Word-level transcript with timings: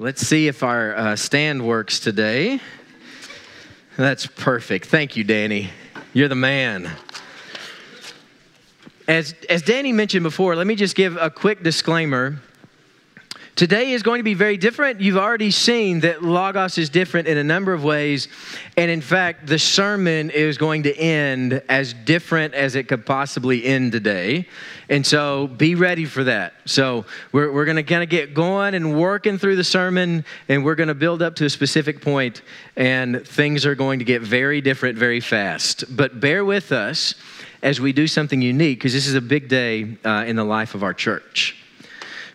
Let's 0.00 0.26
see 0.26 0.48
if 0.48 0.64
our 0.64 0.96
uh, 0.96 1.14
stand 1.14 1.64
works 1.64 2.00
today. 2.00 2.58
That's 3.96 4.26
perfect. 4.26 4.86
Thank 4.86 5.16
you, 5.16 5.22
Danny. 5.22 5.70
You're 6.12 6.26
the 6.26 6.34
man. 6.34 6.90
As, 9.06 9.36
as 9.48 9.62
Danny 9.62 9.92
mentioned 9.92 10.24
before, 10.24 10.56
let 10.56 10.66
me 10.66 10.74
just 10.74 10.96
give 10.96 11.16
a 11.16 11.30
quick 11.30 11.62
disclaimer. 11.62 12.40
Today 13.56 13.92
is 13.92 14.02
going 14.02 14.18
to 14.18 14.24
be 14.24 14.34
very 14.34 14.56
different. 14.56 15.00
You've 15.00 15.16
already 15.16 15.52
seen 15.52 16.00
that 16.00 16.24
Logos 16.24 16.76
is 16.76 16.88
different 16.88 17.28
in 17.28 17.38
a 17.38 17.44
number 17.44 17.72
of 17.72 17.84
ways. 17.84 18.26
And 18.76 18.90
in 18.90 19.00
fact, 19.00 19.46
the 19.46 19.60
sermon 19.60 20.30
is 20.30 20.58
going 20.58 20.82
to 20.82 20.96
end 20.96 21.62
as 21.68 21.94
different 21.94 22.54
as 22.54 22.74
it 22.74 22.88
could 22.88 23.06
possibly 23.06 23.64
end 23.64 23.92
today. 23.92 24.48
And 24.88 25.06
so 25.06 25.46
be 25.46 25.76
ready 25.76 26.04
for 26.04 26.24
that. 26.24 26.54
So 26.64 27.06
we're, 27.30 27.52
we're 27.52 27.64
going 27.64 27.76
to 27.76 27.84
kind 27.84 28.02
of 28.02 28.08
get 28.08 28.34
going 28.34 28.74
and 28.74 28.98
working 28.98 29.38
through 29.38 29.54
the 29.54 29.62
sermon, 29.62 30.24
and 30.48 30.64
we're 30.64 30.74
going 30.74 30.88
to 30.88 30.94
build 30.94 31.22
up 31.22 31.36
to 31.36 31.44
a 31.44 31.50
specific 31.50 32.00
point, 32.00 32.42
and 32.74 33.24
things 33.24 33.64
are 33.64 33.76
going 33.76 34.00
to 34.00 34.04
get 34.04 34.22
very 34.22 34.62
different 34.62 34.98
very 34.98 35.20
fast. 35.20 35.96
But 35.96 36.18
bear 36.18 36.44
with 36.44 36.72
us 36.72 37.14
as 37.62 37.80
we 37.80 37.92
do 37.92 38.08
something 38.08 38.42
unique, 38.42 38.80
because 38.80 38.92
this 38.92 39.06
is 39.06 39.14
a 39.14 39.20
big 39.20 39.46
day 39.46 39.96
uh, 40.04 40.24
in 40.26 40.34
the 40.34 40.44
life 40.44 40.74
of 40.74 40.82
our 40.82 40.92
church. 40.92 41.63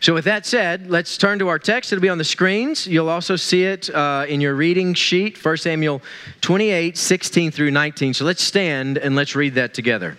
So, 0.02 0.14
with 0.14 0.24
that 0.26 0.46
said, 0.46 0.90
let's 0.90 1.18
turn 1.18 1.40
to 1.40 1.50
our 1.50 1.60
text. 1.60 1.92
It'll 1.92 2.02
be 2.02 2.08
on 2.08 2.18
the 2.18 2.24
screens. 2.24 2.88
You'll 2.88 3.10
also 3.10 3.36
see 3.36 3.66
it 3.66 3.90
uh, 3.90 4.26
in 4.30 4.40
your 4.40 4.56
reading 4.56 4.94
sheet, 4.94 5.44
1 5.44 5.58
Samuel 5.58 6.02
28 6.40 6.98
16 6.98 7.52
through 7.52 7.72
19. 7.72 8.14
So, 8.14 8.24
let's 8.24 8.42
stand 8.42 8.98
and 8.98 9.18
let's 9.18 9.36
read 9.36 9.56
that 9.56 9.74
together. 9.74 10.18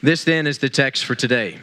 This 0.00 0.22
then 0.22 0.46
is 0.46 0.58
the 0.58 0.68
text 0.68 1.04
for 1.04 1.16
today. 1.16 1.58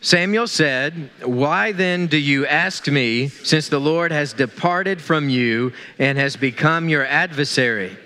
Samuel 0.00 0.46
said, 0.46 1.10
Why 1.22 1.72
then 1.72 2.06
do 2.06 2.18
you 2.18 2.46
ask 2.46 2.86
me, 2.88 3.28
since 3.28 3.68
the 3.68 3.80
Lord 3.80 4.12
has 4.12 4.32
departed 4.32 5.00
from 5.00 5.28
you 5.28 5.72
and 5.98 6.16
has 6.16 6.36
become 6.36 6.88
your 6.88 7.06
adversary? 7.06 7.96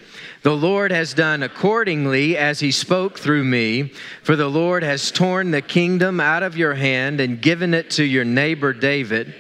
The 0.43 0.57
Lord 0.57 0.93
has 0.93 1.15
done 1.15 1.43
accordingly 1.43 2.37
as 2.37 2.61
he 2.61 2.71
spoke 2.71 3.19
through 3.19 3.45
me, 3.45 3.93
for 4.23 4.37
the 4.37 4.49
Lord 4.49 4.83
has 4.83 5.11
torn 5.11 5.51
the 5.51 5.63
kingdom 5.63 6.21
out 6.21 6.43
of 6.43 6.57
your 6.57 6.75
hand 6.75 7.21
and 7.21 7.43
given 7.43 7.75
it 7.75 7.91
to 7.93 8.05
your 8.05 8.25
neighbor 8.25 8.73
David. 8.73 9.35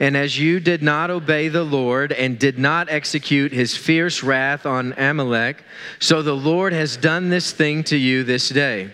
And 0.00 0.16
as 0.16 0.38
you 0.38 0.60
did 0.60 0.82
not 0.82 1.10
obey 1.10 1.48
the 1.48 1.62
Lord 1.62 2.10
and 2.12 2.38
did 2.38 2.58
not 2.58 2.90
execute 2.90 3.52
his 3.52 3.76
fierce 3.76 4.22
wrath 4.22 4.66
on 4.66 4.92
Amalek, 4.96 5.62
so 6.00 6.20
the 6.22 6.36
Lord 6.36 6.72
has 6.72 6.96
done 6.96 7.28
this 7.28 7.52
thing 7.52 7.84
to 7.84 7.96
you 7.96 8.24
this 8.24 8.48
day. 8.48 8.92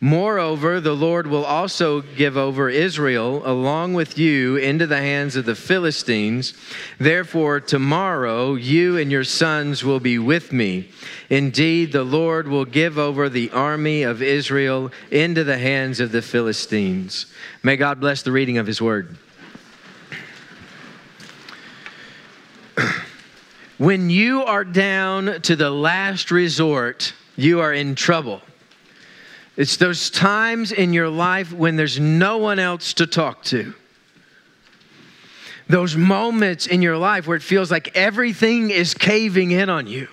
Moreover, 0.00 0.80
the 0.80 0.94
Lord 0.94 1.26
will 1.26 1.44
also 1.44 2.02
give 2.02 2.36
over 2.36 2.70
Israel 2.70 3.42
along 3.44 3.94
with 3.94 4.16
you 4.16 4.54
into 4.54 4.86
the 4.86 4.98
hands 4.98 5.34
of 5.34 5.44
the 5.44 5.56
Philistines. 5.56 6.54
Therefore, 6.98 7.58
tomorrow 7.58 8.54
you 8.54 8.96
and 8.96 9.10
your 9.10 9.24
sons 9.24 9.82
will 9.82 9.98
be 9.98 10.16
with 10.16 10.52
me. 10.52 10.90
Indeed, 11.30 11.90
the 11.90 12.04
Lord 12.04 12.46
will 12.46 12.64
give 12.64 12.96
over 12.96 13.28
the 13.28 13.50
army 13.50 14.04
of 14.04 14.22
Israel 14.22 14.92
into 15.10 15.42
the 15.42 15.58
hands 15.58 15.98
of 15.98 16.12
the 16.12 16.22
Philistines. 16.22 17.26
May 17.64 17.76
God 17.76 17.98
bless 17.98 18.22
the 18.22 18.30
reading 18.30 18.58
of 18.58 18.68
his 18.68 18.80
word. 18.80 19.16
when 23.78 24.10
you 24.10 24.44
are 24.44 24.64
down 24.64 25.42
to 25.42 25.56
the 25.56 25.70
last 25.70 26.30
resort, 26.30 27.14
you 27.34 27.58
are 27.58 27.72
in 27.72 27.96
trouble. 27.96 28.42
It's 29.58 29.76
those 29.76 30.08
times 30.08 30.70
in 30.70 30.92
your 30.92 31.08
life 31.08 31.52
when 31.52 31.74
there's 31.74 31.98
no 31.98 32.38
one 32.38 32.60
else 32.60 32.94
to 32.94 33.08
talk 33.08 33.42
to. 33.46 33.74
Those 35.68 35.96
moments 35.96 36.68
in 36.68 36.80
your 36.80 36.96
life 36.96 37.26
where 37.26 37.36
it 37.36 37.42
feels 37.42 37.68
like 37.68 37.96
everything 37.96 38.70
is 38.70 38.94
caving 38.94 39.50
in 39.50 39.68
on 39.68 39.88
you. 39.88 40.06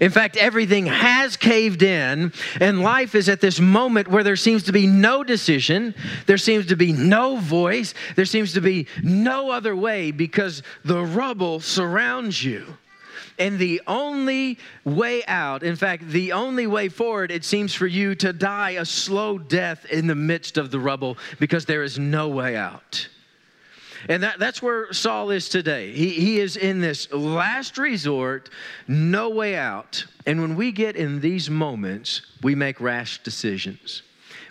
In 0.00 0.10
fact, 0.10 0.36
everything 0.36 0.86
has 0.86 1.36
caved 1.36 1.84
in, 1.84 2.32
and 2.60 2.82
life 2.82 3.14
is 3.14 3.28
at 3.28 3.40
this 3.40 3.60
moment 3.60 4.08
where 4.08 4.24
there 4.24 4.34
seems 4.34 4.64
to 4.64 4.72
be 4.72 4.88
no 4.88 5.22
decision, 5.22 5.94
there 6.26 6.36
seems 6.36 6.66
to 6.66 6.76
be 6.76 6.92
no 6.92 7.36
voice, 7.36 7.94
there 8.16 8.24
seems 8.24 8.52
to 8.54 8.60
be 8.60 8.88
no 9.00 9.52
other 9.52 9.76
way 9.76 10.10
because 10.10 10.64
the 10.84 11.04
rubble 11.04 11.60
surrounds 11.60 12.42
you. 12.42 12.78
And 13.38 13.58
the 13.58 13.80
only 13.86 14.58
way 14.84 15.24
out, 15.24 15.62
in 15.62 15.76
fact, 15.76 16.08
the 16.08 16.32
only 16.32 16.66
way 16.66 16.88
forward, 16.88 17.30
it 17.30 17.44
seems 17.44 17.74
for 17.74 17.86
you 17.86 18.14
to 18.16 18.32
die 18.32 18.70
a 18.70 18.84
slow 18.84 19.38
death 19.38 19.86
in 19.86 20.06
the 20.06 20.14
midst 20.14 20.58
of 20.58 20.70
the 20.70 20.78
rubble 20.78 21.16
because 21.38 21.64
there 21.64 21.82
is 21.82 21.98
no 21.98 22.28
way 22.28 22.56
out. 22.56 23.08
And 24.08 24.22
that, 24.22 24.38
that's 24.38 24.60
where 24.60 24.92
Saul 24.92 25.30
is 25.30 25.48
today. 25.48 25.92
He, 25.92 26.10
he 26.10 26.40
is 26.40 26.56
in 26.56 26.80
this 26.80 27.10
last 27.12 27.78
resort, 27.78 28.50
no 28.88 29.30
way 29.30 29.56
out. 29.56 30.04
And 30.26 30.40
when 30.40 30.56
we 30.56 30.72
get 30.72 30.96
in 30.96 31.20
these 31.20 31.48
moments, 31.48 32.22
we 32.42 32.54
make 32.54 32.80
rash 32.80 33.22
decisions. 33.22 34.02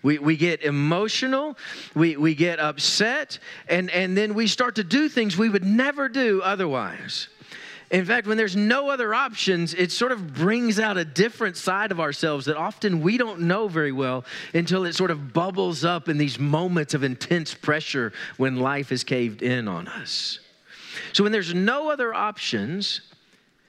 We, 0.04 0.18
we 0.18 0.36
get 0.36 0.64
emotional, 0.64 1.58
we, 1.94 2.18
we 2.18 2.34
get 2.34 2.60
upset, 2.60 3.38
and, 3.68 3.92
and 3.92 4.18
then 4.18 4.34
we 4.34 4.48
start 4.48 4.76
to 4.76 4.84
do 4.84 5.08
things 5.08 5.38
we 5.38 5.50
would 5.50 5.64
never 5.64 6.10
do 6.10 6.42
otherwise. 6.42 7.28
In 7.92 8.06
fact, 8.06 8.26
when 8.26 8.38
there's 8.38 8.56
no 8.56 8.90
other 8.90 9.14
options, 9.14 9.74
it 9.74 9.92
sort 9.92 10.14
of 10.14 10.34
brings 10.34 10.80
out 10.80 10.96
a 10.96 11.04
different 11.04 11.58
side 11.58 11.92
of 11.92 12.00
ourselves 12.00 12.46
that 12.46 12.56
often 12.56 13.02
we 13.02 13.18
don't 13.18 13.42
know 13.42 13.68
very 13.68 13.92
well 13.92 14.24
until 14.54 14.86
it 14.86 14.96
sort 14.96 15.12
of 15.12 15.34
bubbles 15.34 15.84
up 15.84 16.08
in 16.08 16.18
these 16.18 16.40
moments 16.40 16.94
of 16.94 17.04
intense 17.04 17.54
pressure 17.54 18.14
when 18.38 18.56
life 18.56 18.94
is 18.94 19.04
caved 19.04 19.42
in 19.42 19.68
on 19.68 19.90
us. 19.90 20.40
So, 21.12 21.24
when 21.24 21.34
there's 21.34 21.54
no 21.54 21.92
other 21.92 22.14
options, 22.14 23.02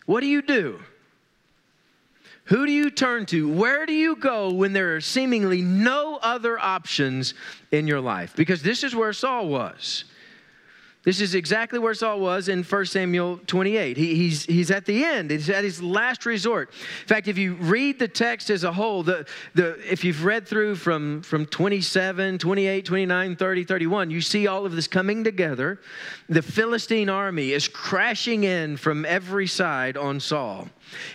what 0.06 0.20
do 0.20 0.26
you 0.26 0.40
do? 0.40 0.80
Who 2.44 2.64
do 2.64 2.72
you 2.72 2.90
turn 2.90 3.26
to? 3.26 3.52
Where 3.52 3.86
do 3.86 3.92
you 3.92 4.14
go 4.14 4.52
when 4.52 4.72
there 4.72 4.94
are 4.94 5.00
seemingly 5.00 5.62
no 5.62 6.18
other 6.22 6.60
options 6.60 7.34
in 7.72 7.88
your 7.88 8.00
life? 8.00 8.36
Because 8.36 8.62
this 8.62 8.84
is 8.84 8.94
where 8.94 9.12
Saul 9.12 9.48
was. 9.48 10.04
This 11.04 11.20
is 11.20 11.34
exactly 11.34 11.80
where 11.80 11.94
Saul 11.94 12.20
was 12.20 12.48
in 12.48 12.62
1 12.62 12.86
Samuel 12.86 13.40
28. 13.48 13.96
He, 13.96 14.14
he's, 14.14 14.44
he's 14.44 14.70
at 14.70 14.86
the 14.86 15.04
end, 15.04 15.32
he's 15.32 15.50
at 15.50 15.64
his 15.64 15.82
last 15.82 16.24
resort. 16.24 16.70
In 16.70 17.08
fact, 17.08 17.26
if 17.26 17.36
you 17.36 17.54
read 17.54 17.98
the 17.98 18.06
text 18.06 18.50
as 18.50 18.62
a 18.62 18.72
whole, 18.72 19.02
the, 19.02 19.26
the, 19.54 19.76
if 19.90 20.04
you've 20.04 20.24
read 20.24 20.46
through 20.46 20.76
from, 20.76 21.20
from 21.22 21.46
27, 21.46 22.38
28, 22.38 22.84
29, 22.84 23.36
30, 23.36 23.64
31, 23.64 24.10
you 24.10 24.20
see 24.20 24.46
all 24.46 24.64
of 24.64 24.76
this 24.76 24.86
coming 24.86 25.24
together. 25.24 25.80
The 26.28 26.42
Philistine 26.42 27.08
army 27.08 27.50
is 27.50 27.66
crashing 27.66 28.44
in 28.44 28.76
from 28.76 29.04
every 29.04 29.48
side 29.48 29.96
on 29.96 30.20
Saul. 30.20 30.68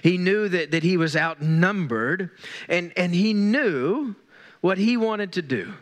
He 0.04 0.18
knew 0.18 0.50
that, 0.50 0.72
that 0.72 0.84
he 0.84 0.98
was 0.98 1.16
outnumbered, 1.16 2.32
and, 2.68 2.92
and 2.98 3.16
he 3.16 3.34
knew 3.34 4.16
what 4.60 4.78
he 4.78 4.98
wanted 4.98 5.32
to 5.34 5.42
do. 5.42 5.74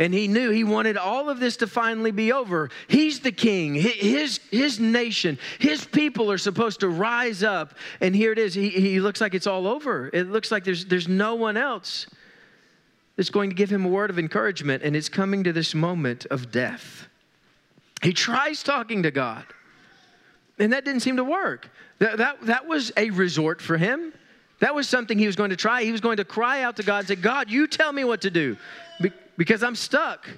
And 0.00 0.14
he 0.14 0.28
knew 0.28 0.50
he 0.50 0.64
wanted 0.64 0.96
all 0.96 1.28
of 1.28 1.40
this 1.40 1.58
to 1.58 1.66
finally 1.66 2.10
be 2.10 2.32
over. 2.32 2.70
He's 2.88 3.20
the 3.20 3.30
king. 3.30 3.74
His, 3.74 4.40
his 4.50 4.80
nation, 4.80 5.38
his 5.58 5.84
people 5.84 6.32
are 6.32 6.38
supposed 6.38 6.80
to 6.80 6.88
rise 6.88 7.42
up. 7.42 7.74
And 8.00 8.16
here 8.16 8.32
it 8.32 8.38
is. 8.38 8.54
He, 8.54 8.70
he 8.70 8.98
looks 8.98 9.20
like 9.20 9.34
it's 9.34 9.46
all 9.46 9.66
over. 9.66 10.08
It 10.14 10.30
looks 10.30 10.50
like 10.50 10.64
there's, 10.64 10.86
there's 10.86 11.06
no 11.06 11.34
one 11.34 11.58
else 11.58 12.06
that's 13.16 13.28
going 13.28 13.50
to 13.50 13.54
give 13.54 13.70
him 13.70 13.84
a 13.84 13.88
word 13.88 14.08
of 14.08 14.18
encouragement. 14.18 14.82
And 14.82 14.96
it's 14.96 15.10
coming 15.10 15.44
to 15.44 15.52
this 15.52 15.74
moment 15.74 16.24
of 16.30 16.50
death. 16.50 17.06
He 18.02 18.14
tries 18.14 18.62
talking 18.62 19.02
to 19.02 19.10
God, 19.10 19.44
and 20.58 20.72
that 20.72 20.86
didn't 20.86 21.00
seem 21.00 21.16
to 21.16 21.24
work. 21.24 21.70
That, 21.98 22.16
that, 22.16 22.40
that 22.46 22.66
was 22.66 22.90
a 22.96 23.10
resort 23.10 23.60
for 23.60 23.76
him. 23.76 24.14
That 24.60 24.74
was 24.74 24.88
something 24.88 25.18
he 25.18 25.26
was 25.26 25.36
going 25.36 25.50
to 25.50 25.56
try. 25.56 25.82
He 25.82 25.92
was 25.92 26.00
going 26.00 26.16
to 26.16 26.24
cry 26.24 26.62
out 26.62 26.76
to 26.76 26.82
God 26.82 27.00
and 27.00 27.08
say, 27.08 27.16
God, 27.16 27.50
you 27.50 27.66
tell 27.66 27.92
me 27.92 28.04
what 28.04 28.22
to 28.22 28.30
do 28.30 28.56
because 29.40 29.62
I'm 29.62 29.74
stuck. 29.74 30.28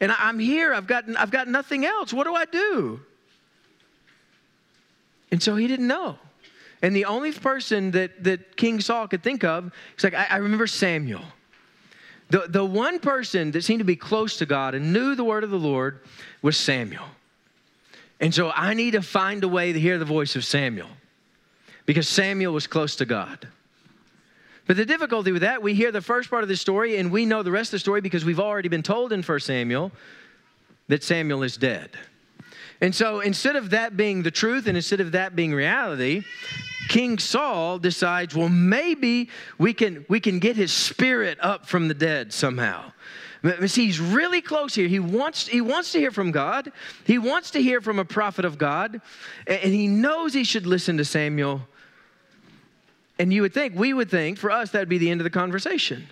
And 0.00 0.10
I'm 0.10 0.38
here. 0.38 0.72
I've 0.72 0.86
got, 0.86 1.04
I've 1.18 1.30
got 1.30 1.48
nothing 1.48 1.84
else. 1.84 2.14
What 2.14 2.26
do 2.26 2.34
I 2.34 2.46
do? 2.46 2.98
And 5.30 5.42
so 5.42 5.54
he 5.54 5.66
didn't 5.68 5.86
know. 5.86 6.18
And 6.80 6.96
the 6.96 7.04
only 7.04 7.32
person 7.32 7.90
that, 7.90 8.24
that 8.24 8.56
King 8.56 8.80
Saul 8.80 9.06
could 9.06 9.22
think 9.22 9.44
of, 9.44 9.70
he's 9.94 10.02
like, 10.02 10.14
I, 10.14 10.28
I 10.30 10.36
remember 10.38 10.66
Samuel. 10.66 11.20
The, 12.30 12.46
the 12.48 12.64
one 12.64 13.00
person 13.00 13.50
that 13.50 13.64
seemed 13.64 13.80
to 13.80 13.84
be 13.84 13.96
close 13.96 14.38
to 14.38 14.46
God 14.46 14.74
and 14.74 14.94
knew 14.94 15.14
the 15.14 15.24
word 15.24 15.44
of 15.44 15.50
the 15.50 15.58
Lord 15.58 16.00
was 16.40 16.56
Samuel. 16.56 17.04
And 18.18 18.34
so 18.34 18.50
I 18.50 18.72
need 18.72 18.92
to 18.92 19.02
find 19.02 19.44
a 19.44 19.48
way 19.48 19.74
to 19.74 19.78
hear 19.78 19.98
the 19.98 20.06
voice 20.06 20.36
of 20.36 20.44
Samuel 20.46 20.88
because 21.84 22.08
Samuel 22.08 22.54
was 22.54 22.66
close 22.66 22.96
to 22.96 23.04
God. 23.04 23.46
But 24.66 24.76
the 24.76 24.86
difficulty 24.86 25.32
with 25.32 25.42
that, 25.42 25.62
we 25.62 25.74
hear 25.74 25.90
the 25.90 26.00
first 26.00 26.30
part 26.30 26.42
of 26.42 26.48
the 26.48 26.56
story 26.56 26.96
and 26.96 27.10
we 27.10 27.26
know 27.26 27.42
the 27.42 27.50
rest 27.50 27.68
of 27.68 27.72
the 27.72 27.78
story 27.80 28.00
because 28.00 28.24
we've 28.24 28.40
already 28.40 28.68
been 28.68 28.82
told 28.82 29.12
in 29.12 29.22
1 29.22 29.40
Samuel 29.40 29.92
that 30.88 31.02
Samuel 31.02 31.42
is 31.42 31.56
dead. 31.56 31.90
And 32.80 32.94
so 32.94 33.20
instead 33.20 33.56
of 33.56 33.70
that 33.70 33.96
being 33.96 34.22
the 34.22 34.30
truth 34.30 34.66
and 34.66 34.76
instead 34.76 35.00
of 35.00 35.12
that 35.12 35.36
being 35.36 35.54
reality, 35.54 36.24
King 36.88 37.18
Saul 37.18 37.78
decides, 37.78 38.34
well, 38.34 38.48
maybe 38.48 39.30
we 39.58 39.72
can, 39.72 40.04
we 40.08 40.20
can 40.20 40.40
get 40.40 40.56
his 40.56 40.72
spirit 40.72 41.38
up 41.40 41.66
from 41.66 41.88
the 41.88 41.94
dead 41.94 42.32
somehow. 42.32 42.92
See, 43.66 43.86
he's 43.86 44.00
really 44.00 44.40
close 44.40 44.74
here. 44.74 44.86
He 44.86 45.00
wants, 45.00 45.48
he 45.48 45.60
wants 45.60 45.92
to 45.92 45.98
hear 45.98 46.12
from 46.12 46.30
God. 46.30 46.72
He 47.04 47.18
wants 47.18 47.50
to 47.52 47.62
hear 47.62 47.80
from 47.80 47.98
a 47.98 48.04
prophet 48.04 48.44
of 48.44 48.56
God. 48.56 49.00
And 49.46 49.72
he 49.72 49.88
knows 49.88 50.32
he 50.32 50.44
should 50.44 50.66
listen 50.66 50.96
to 50.98 51.04
Samuel. 51.04 51.62
And 53.22 53.32
you 53.32 53.42
would 53.42 53.54
think, 53.54 53.76
we 53.76 53.92
would 53.92 54.10
think, 54.10 54.36
for 54.36 54.50
us, 54.50 54.70
that 54.70 54.80
would 54.80 54.88
be 54.88 54.98
the 54.98 55.08
end 55.08 55.20
of 55.20 55.24
the 55.24 55.30
conversation. 55.30 56.08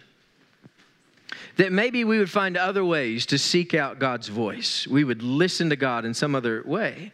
That 1.57 1.73
maybe 1.73 2.05
we 2.05 2.21
would 2.21 2.31
find 2.31 2.57
other 2.57 2.85
ways 2.85 3.27
to 3.27 3.37
seek 3.37 3.75
out 3.75 3.99
God's 3.99 4.29
voice. 4.29 4.87
We 4.87 5.03
would 5.03 5.21
listen 5.21 5.71
to 5.71 5.77
God 5.77 6.05
in 6.05 6.15
some 6.15 6.37
other 6.37 6.63
way. 6.65 7.13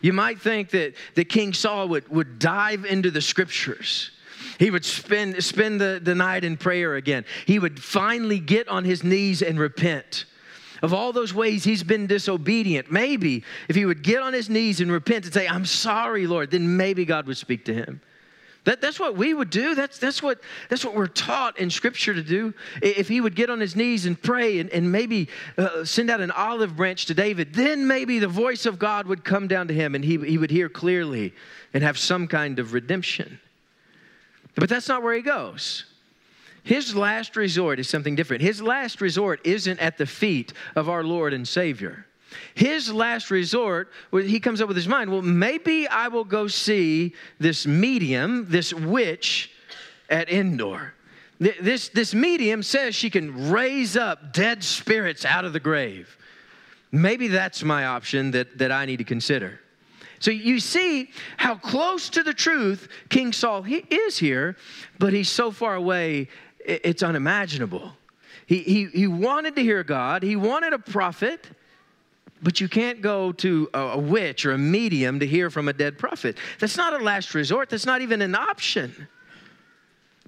You 0.00 0.14
might 0.14 0.40
think 0.40 0.70
that, 0.70 0.94
that 1.16 1.26
King 1.26 1.52
Saul 1.52 1.88
would, 1.88 2.08
would 2.08 2.38
dive 2.38 2.86
into 2.86 3.10
the 3.10 3.20
scriptures. 3.20 4.10
He 4.58 4.70
would 4.70 4.86
spend, 4.86 5.44
spend 5.44 5.82
the, 5.82 6.00
the 6.02 6.14
night 6.14 6.42
in 6.42 6.56
prayer 6.56 6.94
again. 6.94 7.26
He 7.44 7.58
would 7.58 7.78
finally 7.78 8.40
get 8.40 8.68
on 8.68 8.84
his 8.84 9.04
knees 9.04 9.42
and 9.42 9.60
repent 9.60 10.24
of 10.80 10.94
all 10.94 11.12
those 11.12 11.34
ways 11.34 11.62
he's 11.62 11.82
been 11.82 12.06
disobedient. 12.06 12.90
Maybe 12.90 13.44
if 13.68 13.76
he 13.76 13.84
would 13.84 14.02
get 14.02 14.22
on 14.22 14.32
his 14.32 14.48
knees 14.48 14.80
and 14.80 14.90
repent 14.90 15.26
and 15.26 15.34
say, 15.34 15.46
I'm 15.46 15.66
sorry, 15.66 16.26
Lord, 16.26 16.50
then 16.52 16.78
maybe 16.78 17.04
God 17.04 17.26
would 17.26 17.36
speak 17.36 17.66
to 17.66 17.74
him. 17.74 18.00
That, 18.64 18.80
that's 18.80 19.00
what 19.00 19.16
we 19.16 19.32
would 19.32 19.48
do. 19.48 19.74
That's, 19.74 19.98
that's, 19.98 20.22
what, 20.22 20.40
that's 20.68 20.84
what 20.84 20.94
we're 20.94 21.06
taught 21.06 21.58
in 21.58 21.70
Scripture 21.70 22.12
to 22.12 22.22
do. 22.22 22.52
If 22.82 23.08
he 23.08 23.20
would 23.20 23.34
get 23.34 23.48
on 23.48 23.58
his 23.58 23.74
knees 23.74 24.04
and 24.04 24.20
pray 24.20 24.58
and, 24.58 24.68
and 24.70 24.92
maybe 24.92 25.28
uh, 25.56 25.84
send 25.84 26.10
out 26.10 26.20
an 26.20 26.30
olive 26.30 26.76
branch 26.76 27.06
to 27.06 27.14
David, 27.14 27.54
then 27.54 27.86
maybe 27.86 28.18
the 28.18 28.28
voice 28.28 28.66
of 28.66 28.78
God 28.78 29.06
would 29.06 29.24
come 29.24 29.48
down 29.48 29.68
to 29.68 29.74
him 29.74 29.94
and 29.94 30.04
he, 30.04 30.18
he 30.18 30.36
would 30.36 30.50
hear 30.50 30.68
clearly 30.68 31.32
and 31.72 31.82
have 31.82 31.96
some 31.96 32.26
kind 32.26 32.58
of 32.58 32.74
redemption. 32.74 33.40
But 34.56 34.68
that's 34.68 34.88
not 34.88 35.02
where 35.02 35.14
he 35.14 35.22
goes. 35.22 35.86
His 36.62 36.94
last 36.94 37.36
resort 37.36 37.80
is 37.80 37.88
something 37.88 38.14
different. 38.14 38.42
His 38.42 38.60
last 38.60 39.00
resort 39.00 39.40
isn't 39.44 39.80
at 39.80 39.96
the 39.96 40.04
feet 40.04 40.52
of 40.76 40.90
our 40.90 41.02
Lord 41.02 41.32
and 41.32 41.48
Savior. 41.48 42.04
His 42.54 42.92
last 42.92 43.30
resort, 43.30 43.90
he 44.12 44.40
comes 44.40 44.60
up 44.60 44.68
with 44.68 44.76
his 44.76 44.88
mind, 44.88 45.10
well, 45.10 45.22
maybe 45.22 45.88
I 45.88 46.08
will 46.08 46.24
go 46.24 46.46
see 46.46 47.14
this 47.38 47.66
medium, 47.66 48.46
this 48.48 48.72
witch 48.72 49.50
at 50.08 50.30
Endor. 50.30 50.94
This, 51.38 51.88
this 51.88 52.14
medium 52.14 52.62
says 52.62 52.94
she 52.94 53.08
can 53.08 53.50
raise 53.50 53.96
up 53.96 54.32
dead 54.32 54.62
spirits 54.62 55.24
out 55.24 55.44
of 55.44 55.52
the 55.52 55.60
grave. 55.60 56.18
Maybe 56.92 57.28
that's 57.28 57.62
my 57.62 57.86
option 57.86 58.32
that, 58.32 58.58
that 58.58 58.70
I 58.70 58.84
need 58.84 58.98
to 58.98 59.04
consider. 59.04 59.60
So 60.18 60.30
you 60.30 60.60
see 60.60 61.10
how 61.38 61.54
close 61.54 62.10
to 62.10 62.22
the 62.22 62.34
truth 62.34 62.88
King 63.08 63.32
Saul 63.32 63.62
he 63.62 63.76
is 63.76 64.18
here, 64.18 64.56
but 64.98 65.14
he's 65.14 65.30
so 65.30 65.50
far 65.50 65.76
away, 65.76 66.28
it's 66.58 67.02
unimaginable. 67.02 67.96
He, 68.44 68.58
he, 68.58 68.84
he 68.86 69.06
wanted 69.06 69.56
to 69.56 69.62
hear 69.62 69.82
God, 69.82 70.22
he 70.22 70.36
wanted 70.36 70.74
a 70.74 70.78
prophet, 70.78 71.48
but 72.42 72.60
you 72.60 72.68
can't 72.68 73.00
go 73.00 73.32
to 73.32 73.68
a, 73.74 73.98
witch 73.98 74.46
or 74.46 74.52
a 74.52 74.58
medium 74.58 75.20
to 75.20 75.26
hear 75.26 75.50
from 75.50 75.68
a 75.68 75.72
dead 75.72 75.98
prophet. 75.98 76.36
That's 76.58 76.76
not 76.76 76.98
a 76.98 77.04
last 77.04 77.34
resort, 77.34 77.70
that's 77.70 77.86
not 77.86 78.02
even 78.02 78.22
an 78.22 78.34
option. 78.34 79.08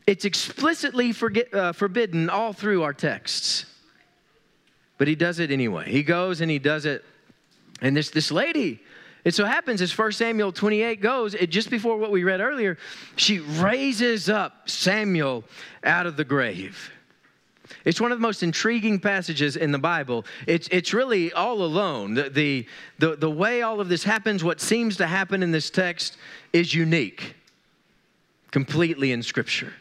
It's 0.07 0.25
explicitly 0.25 1.13
forget, 1.13 1.53
uh, 1.55 1.73
forbidden 1.73 2.29
all 2.29 2.53
through 2.53 2.83
our 2.83 2.93
texts. 2.93 3.67
But 4.99 5.09
he 5.09 5.15
does 5.15 5.39
it 5.39 5.51
anyway. 5.51 5.91
He 5.91 6.03
goes 6.03 6.41
and 6.41 6.51
he 6.51 6.59
does 6.59 6.87
it. 6.87 7.05
And 7.81 7.97
this, 7.97 8.11
this 8.11 8.31
lady, 8.31 8.81
it 9.25 9.35
so 9.35 9.45
happens 9.45 9.81
as 9.81 9.97
1 9.97 10.13
Samuel 10.13 10.53
28 10.53 11.01
goes, 11.01 11.35
it, 11.35 11.51
just 11.51 11.71
before 11.71 11.97
what 11.97 12.11
we 12.11 12.25
read 12.25 12.41
earlier, 12.41 12.79
she 13.17 13.39
raises 13.39 14.29
up 14.29 14.69
Samuel 14.69 15.45
out 15.85 16.07
of 16.07 16.17
the 16.17 16.25
grave. 16.25 16.91
It's 17.85 18.01
one 18.01 18.13
of 18.13 18.19
the 18.19 18.23
most 18.23 18.43
intriguing 18.43 19.01
passages 19.01 19.57
in 19.57 19.73
the 19.73 19.79
Bible. 19.79 20.25
It's, 20.47 20.69
it's 20.69 20.93
really 20.93 21.33
all 21.33 21.63
alone. 21.63 22.15
The, 22.15 22.31
the, 22.31 22.67
the, 22.99 23.17
the 23.17 23.31
way 23.31 23.63
all 23.63 23.81
of 23.81 23.89
this 23.89 24.05
happens, 24.05 24.43
what 24.43 24.61
seems 24.61 24.97
to 24.99 25.07
happen 25.07 25.43
in 25.43 25.51
this 25.51 25.71
text, 25.71 26.17
is 26.53 26.75
unique, 26.75 27.35
completely 28.51 29.13
in 29.13 29.23
Scripture. 29.23 29.73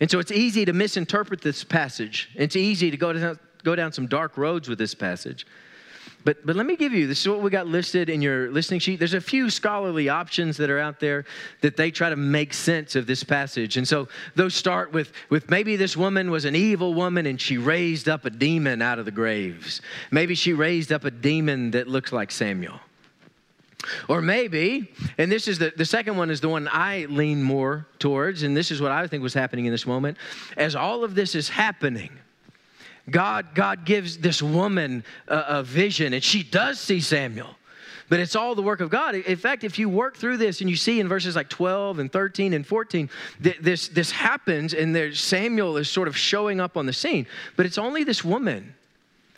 And 0.00 0.10
so 0.10 0.18
it's 0.18 0.32
easy 0.32 0.64
to 0.64 0.72
misinterpret 0.72 1.40
this 1.40 1.64
passage. 1.64 2.30
It's 2.34 2.56
easy 2.56 2.90
to 2.90 2.96
go 2.96 3.12
down, 3.12 3.38
go 3.62 3.76
down 3.76 3.92
some 3.92 4.06
dark 4.06 4.36
roads 4.36 4.68
with 4.68 4.78
this 4.78 4.94
passage. 4.94 5.46
But, 6.24 6.44
but 6.46 6.56
let 6.56 6.64
me 6.64 6.76
give 6.76 6.92
you 6.94 7.06
this 7.06 7.20
is 7.20 7.28
what 7.28 7.42
we 7.42 7.50
got 7.50 7.66
listed 7.66 8.08
in 8.08 8.22
your 8.22 8.50
listening 8.50 8.80
sheet. 8.80 8.98
There's 8.98 9.14
a 9.14 9.20
few 9.20 9.50
scholarly 9.50 10.08
options 10.08 10.56
that 10.56 10.70
are 10.70 10.78
out 10.78 10.98
there 10.98 11.26
that 11.60 11.76
they 11.76 11.90
try 11.90 12.08
to 12.08 12.16
make 12.16 12.54
sense 12.54 12.96
of 12.96 13.06
this 13.06 13.22
passage. 13.22 13.76
And 13.76 13.86
so 13.86 14.08
those 14.34 14.54
start 14.54 14.92
with, 14.92 15.12
with 15.28 15.50
maybe 15.50 15.76
this 15.76 15.96
woman 15.96 16.30
was 16.30 16.46
an 16.46 16.56
evil 16.56 16.94
woman 16.94 17.26
and 17.26 17.38
she 17.38 17.58
raised 17.58 18.08
up 18.08 18.24
a 18.24 18.30
demon 18.30 18.80
out 18.80 18.98
of 18.98 19.04
the 19.04 19.10
graves. 19.10 19.82
Maybe 20.10 20.34
she 20.34 20.54
raised 20.54 20.92
up 20.92 21.04
a 21.04 21.10
demon 21.10 21.72
that 21.72 21.88
looks 21.88 22.10
like 22.10 22.30
Samuel. 22.30 22.80
Or 24.08 24.22
maybe, 24.22 24.90
and 25.18 25.30
this 25.30 25.46
is 25.46 25.58
the, 25.58 25.72
the 25.76 25.84
second 25.84 26.16
one 26.16 26.30
is 26.30 26.40
the 26.40 26.48
one 26.48 26.68
I 26.72 27.06
lean 27.10 27.42
more 27.42 27.86
towards, 27.98 28.42
and 28.42 28.56
this 28.56 28.70
is 28.70 28.80
what 28.80 28.92
I 28.92 29.06
think 29.06 29.22
was 29.22 29.34
happening 29.34 29.66
in 29.66 29.72
this 29.72 29.86
moment. 29.86 30.16
As 30.56 30.74
all 30.74 31.04
of 31.04 31.14
this 31.14 31.34
is 31.34 31.50
happening, 31.50 32.10
God, 33.10 33.54
God 33.54 33.84
gives 33.84 34.18
this 34.18 34.42
woman 34.42 35.04
a, 35.28 35.44
a 35.48 35.62
vision, 35.62 36.12
and 36.12 36.22
she 36.22 36.42
does 36.42 36.80
see 36.80 37.00
Samuel 37.00 37.56
but 38.08 38.20
it's 38.20 38.36
all 38.36 38.54
the 38.54 38.62
work 38.62 38.80
of 38.80 38.90
God. 38.90 39.14
In 39.14 39.36
fact, 39.36 39.64
if 39.64 39.78
you 39.78 39.88
work 39.88 40.16
through 40.16 40.36
this 40.36 40.60
and 40.60 40.68
you 40.68 40.76
see 40.76 41.00
in 41.00 41.08
verses 41.08 41.36
like 41.36 41.48
12 41.48 41.98
and 41.98 42.12
13 42.12 42.52
and 42.52 42.66
14, 42.66 43.08
th- 43.42 43.58
this, 43.60 43.88
this 43.88 44.10
happens 44.10 44.74
and 44.74 44.94
there's 44.94 45.20
Samuel 45.20 45.76
is 45.78 45.88
sort 45.88 46.08
of 46.08 46.16
showing 46.16 46.60
up 46.60 46.76
on 46.76 46.86
the 46.86 46.92
scene, 46.92 47.26
but 47.56 47.66
it's 47.66 47.78
only 47.78 48.04
this 48.04 48.24
woman 48.24 48.74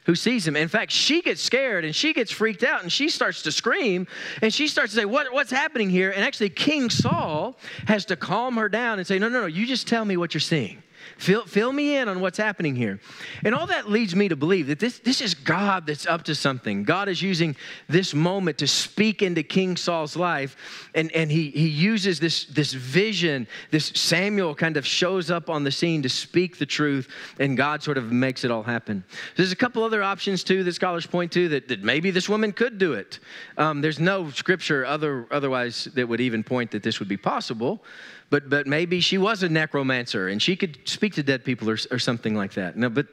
who 0.04 0.14
sees 0.14 0.46
him. 0.46 0.56
In 0.56 0.68
fact, 0.68 0.92
she 0.92 1.22
gets 1.22 1.42
scared 1.42 1.84
and 1.84 1.94
she 1.94 2.12
gets 2.12 2.30
freaked 2.30 2.62
out 2.62 2.82
and 2.82 2.92
she 2.92 3.08
starts 3.08 3.42
to 3.42 3.52
scream 3.52 4.06
and 4.42 4.52
she 4.52 4.68
starts 4.68 4.92
to 4.92 5.00
say, 5.00 5.04
what, 5.04 5.32
What's 5.32 5.50
happening 5.50 5.90
here? 5.90 6.10
And 6.10 6.24
actually, 6.24 6.50
King 6.50 6.90
Saul 6.90 7.56
has 7.86 8.04
to 8.06 8.16
calm 8.16 8.56
her 8.56 8.68
down 8.68 8.98
and 8.98 9.06
say, 9.06 9.18
No, 9.18 9.28
no, 9.28 9.40
no, 9.40 9.46
you 9.46 9.66
just 9.66 9.88
tell 9.88 10.04
me 10.04 10.16
what 10.16 10.34
you're 10.34 10.40
seeing. 10.40 10.82
Fill, 11.18 11.44
fill 11.46 11.72
me 11.72 11.96
in 11.96 12.08
on 12.08 12.20
what's 12.20 12.38
happening 12.38 12.76
here. 12.76 13.00
And 13.44 13.54
all 13.54 13.66
that 13.68 13.88
leads 13.88 14.14
me 14.14 14.28
to 14.28 14.36
believe 14.36 14.66
that 14.66 14.78
this, 14.78 14.98
this 14.98 15.20
is 15.20 15.34
God 15.34 15.86
that's 15.86 16.06
up 16.06 16.24
to 16.24 16.34
something. 16.34 16.84
God 16.84 17.08
is 17.08 17.22
using 17.22 17.56
this 17.88 18.14
moment 18.14 18.58
to 18.58 18.66
speak 18.66 19.22
into 19.22 19.42
King 19.42 19.76
Saul's 19.76 20.16
life. 20.16 20.56
And, 20.94 21.10
and 21.12 21.30
he, 21.30 21.50
he 21.50 21.68
uses 21.68 22.20
this, 22.20 22.44
this 22.46 22.72
vision. 22.72 23.46
This 23.70 23.86
Samuel 23.94 24.54
kind 24.54 24.76
of 24.76 24.86
shows 24.86 25.30
up 25.30 25.48
on 25.48 25.64
the 25.64 25.70
scene 25.70 26.02
to 26.02 26.08
speak 26.08 26.58
the 26.58 26.66
truth, 26.66 27.08
and 27.38 27.56
God 27.56 27.82
sort 27.82 27.98
of 27.98 28.12
makes 28.12 28.44
it 28.44 28.50
all 28.50 28.62
happen. 28.62 29.04
There's 29.36 29.52
a 29.52 29.56
couple 29.56 29.82
other 29.82 30.02
options, 30.02 30.44
too, 30.44 30.64
that 30.64 30.72
scholars 30.74 31.06
point 31.06 31.32
to 31.32 31.48
that, 31.48 31.68
that 31.68 31.82
maybe 31.82 32.10
this 32.10 32.28
woman 32.28 32.52
could 32.52 32.78
do 32.78 32.92
it. 32.92 33.20
Um, 33.56 33.80
there's 33.80 33.98
no 34.00 34.30
scripture 34.30 34.84
other, 34.84 35.26
otherwise 35.30 35.88
that 35.94 36.06
would 36.08 36.20
even 36.20 36.42
point 36.42 36.70
that 36.72 36.82
this 36.82 36.98
would 36.98 37.08
be 37.08 37.16
possible 37.16 37.82
but, 38.30 38.50
but 38.50 38.66
maybe 38.66 39.00
she 39.00 39.18
was 39.18 39.42
a 39.42 39.48
necromancer 39.48 40.28
and 40.28 40.42
she 40.42 40.56
could 40.56 40.78
speak 40.84 41.14
to 41.14 41.22
dead 41.22 41.44
people 41.44 41.70
or, 41.70 41.78
or 41.90 41.98
something 41.98 42.34
like 42.34 42.54
that. 42.54 42.76
No, 42.76 42.88
but 42.88 43.06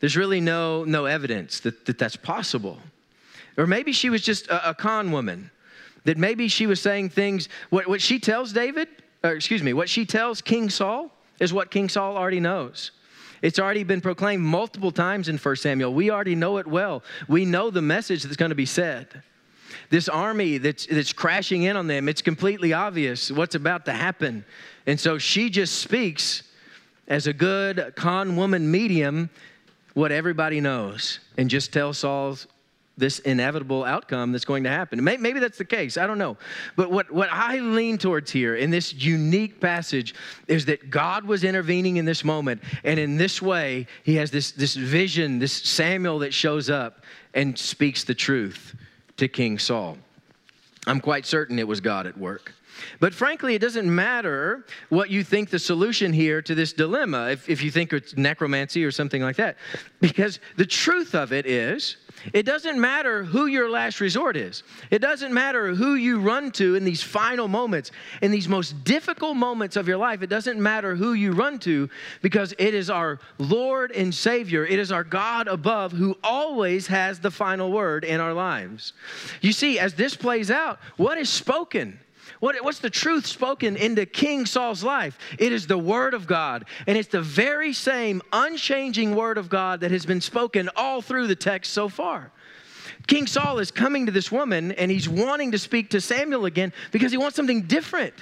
there's 0.00 0.16
really 0.16 0.40
no, 0.40 0.84
no 0.84 1.06
evidence 1.06 1.60
that, 1.60 1.86
that 1.86 1.98
that's 1.98 2.16
possible. 2.16 2.78
Or 3.56 3.66
maybe 3.66 3.92
she 3.92 4.10
was 4.10 4.22
just 4.22 4.46
a, 4.48 4.70
a 4.70 4.74
con 4.74 5.12
woman, 5.12 5.50
that 6.04 6.16
maybe 6.16 6.48
she 6.48 6.66
was 6.66 6.80
saying 6.80 7.10
things, 7.10 7.48
what, 7.70 7.86
what 7.86 8.00
she 8.00 8.18
tells 8.18 8.52
David, 8.52 8.88
or 9.22 9.32
excuse 9.32 9.62
me, 9.62 9.72
what 9.72 9.88
she 9.88 10.06
tells 10.06 10.40
King 10.40 10.70
Saul 10.70 11.10
is 11.40 11.52
what 11.52 11.70
King 11.70 11.88
Saul 11.88 12.16
already 12.16 12.40
knows. 12.40 12.92
It's 13.42 13.58
already 13.58 13.84
been 13.84 14.00
proclaimed 14.00 14.42
multiple 14.42 14.90
times 14.90 15.28
in 15.28 15.38
1 15.38 15.56
Samuel. 15.56 15.94
We 15.94 16.10
already 16.10 16.34
know 16.34 16.58
it 16.58 16.66
well. 16.66 17.02
We 17.28 17.44
know 17.44 17.70
the 17.70 17.82
message 17.82 18.24
that's 18.24 18.36
going 18.36 18.50
to 18.50 18.56
be 18.56 18.66
said 18.66 19.22
this 19.90 20.08
army 20.08 20.58
that's, 20.58 20.86
that's 20.86 21.12
crashing 21.12 21.64
in 21.64 21.76
on 21.76 21.86
them. 21.86 22.08
It's 22.08 22.22
completely 22.22 22.72
obvious 22.72 23.30
what's 23.30 23.54
about 23.54 23.84
to 23.86 23.92
happen. 23.92 24.44
And 24.86 24.98
so 24.98 25.18
she 25.18 25.50
just 25.50 25.80
speaks 25.80 26.42
as 27.08 27.26
a 27.26 27.32
good 27.32 27.92
con 27.96 28.36
woman 28.36 28.70
medium 28.70 29.30
what 29.94 30.12
everybody 30.12 30.60
knows 30.60 31.20
and 31.36 31.50
just 31.50 31.72
tells 31.72 31.98
Saul's 31.98 32.46
this 32.98 33.20
inevitable 33.20 33.84
outcome 33.84 34.32
that's 34.32 34.44
going 34.44 34.64
to 34.64 34.70
happen. 34.70 35.02
Maybe 35.02 35.38
that's 35.38 35.56
the 35.56 35.64
case. 35.64 35.96
I 35.96 36.06
don't 36.06 36.18
know. 36.18 36.36
But 36.74 36.90
what, 36.90 37.10
what 37.12 37.28
I 37.30 37.60
lean 37.60 37.96
towards 37.96 38.30
here 38.30 38.56
in 38.56 38.70
this 38.70 38.92
unique 38.92 39.60
passage 39.60 40.14
is 40.48 40.64
that 40.66 40.90
God 40.90 41.24
was 41.24 41.44
intervening 41.44 41.96
in 41.96 42.04
this 42.04 42.24
moment. 42.24 42.60
And 42.82 42.98
in 42.98 43.16
this 43.16 43.40
way, 43.40 43.86
he 44.02 44.16
has 44.16 44.32
this, 44.32 44.50
this 44.50 44.74
vision, 44.74 45.38
this 45.38 45.52
Samuel 45.52 46.18
that 46.20 46.34
shows 46.34 46.68
up 46.68 47.04
and 47.34 47.56
speaks 47.56 48.02
the 48.02 48.14
truth 48.14 48.74
to 49.18 49.28
King 49.28 49.58
Saul. 49.58 49.98
I'm 50.86 51.00
quite 51.00 51.26
certain 51.26 51.58
it 51.58 51.68
was 51.68 51.80
God 51.80 52.06
at 52.06 52.16
work. 52.16 52.54
But 53.00 53.14
frankly, 53.14 53.54
it 53.54 53.60
doesn't 53.60 53.92
matter 53.92 54.64
what 54.88 55.10
you 55.10 55.24
think 55.24 55.50
the 55.50 55.58
solution 55.58 56.12
here 56.12 56.42
to 56.42 56.54
this 56.54 56.72
dilemma, 56.72 57.30
if, 57.30 57.48
if 57.48 57.62
you 57.62 57.70
think 57.70 57.92
it's 57.92 58.16
necromancy 58.16 58.84
or 58.84 58.90
something 58.90 59.22
like 59.22 59.36
that. 59.36 59.56
Because 60.00 60.40
the 60.56 60.66
truth 60.66 61.14
of 61.14 61.32
it 61.32 61.46
is, 61.46 61.96
it 62.32 62.44
doesn't 62.44 62.80
matter 62.80 63.24
who 63.24 63.46
your 63.46 63.70
last 63.70 64.00
resort 64.00 64.36
is. 64.36 64.62
It 64.90 65.00
doesn't 65.00 65.32
matter 65.32 65.74
who 65.74 65.94
you 65.94 66.20
run 66.20 66.50
to 66.52 66.74
in 66.74 66.84
these 66.84 67.02
final 67.02 67.48
moments, 67.48 67.90
in 68.22 68.30
these 68.30 68.48
most 68.48 68.84
difficult 68.84 69.36
moments 69.36 69.76
of 69.76 69.86
your 69.86 69.96
life. 69.96 70.22
It 70.22 70.28
doesn't 70.28 70.60
matter 70.60 70.94
who 70.94 71.12
you 71.12 71.32
run 71.32 71.58
to 71.60 71.88
because 72.22 72.54
it 72.58 72.74
is 72.74 72.90
our 72.90 73.20
Lord 73.38 73.92
and 73.92 74.14
Savior. 74.14 74.66
It 74.66 74.78
is 74.78 74.92
our 74.92 75.04
God 75.04 75.48
above 75.48 75.92
who 75.92 76.16
always 76.22 76.86
has 76.88 77.20
the 77.20 77.30
final 77.30 77.70
word 77.70 78.04
in 78.04 78.20
our 78.20 78.34
lives. 78.34 78.92
You 79.40 79.52
see, 79.52 79.78
as 79.78 79.94
this 79.94 80.16
plays 80.16 80.50
out, 80.50 80.80
what 80.96 81.18
is 81.18 81.28
spoken? 81.28 81.98
What, 82.40 82.56
what's 82.62 82.78
the 82.78 82.90
truth 82.90 83.26
spoken 83.26 83.76
into 83.76 84.06
King 84.06 84.46
Saul's 84.46 84.84
life? 84.84 85.18
It 85.38 85.52
is 85.52 85.66
the 85.66 85.78
Word 85.78 86.14
of 86.14 86.26
God. 86.26 86.66
And 86.86 86.96
it's 86.96 87.08
the 87.08 87.22
very 87.22 87.72
same 87.72 88.22
unchanging 88.32 89.14
Word 89.14 89.38
of 89.38 89.48
God 89.48 89.80
that 89.80 89.90
has 89.90 90.06
been 90.06 90.20
spoken 90.20 90.68
all 90.76 91.02
through 91.02 91.26
the 91.26 91.36
text 91.36 91.72
so 91.72 91.88
far. 91.88 92.30
King 93.06 93.26
Saul 93.26 93.58
is 93.58 93.70
coming 93.70 94.06
to 94.06 94.12
this 94.12 94.30
woman 94.30 94.72
and 94.72 94.90
he's 94.90 95.08
wanting 95.08 95.52
to 95.52 95.58
speak 95.58 95.90
to 95.90 96.00
Samuel 96.00 96.44
again 96.44 96.72
because 96.90 97.10
he 97.10 97.18
wants 97.18 97.36
something 97.36 97.62
different. 97.62 98.14